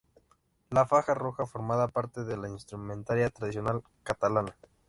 [0.71, 4.57] La faja roja formaba parte de la indumentaria tradicional catalana.